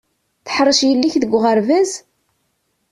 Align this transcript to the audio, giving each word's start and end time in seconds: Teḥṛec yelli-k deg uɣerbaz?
Teḥṛec 0.45 0.79
yelli-k 0.83 1.15
deg 1.21 1.31
uɣerbaz? 1.37 1.91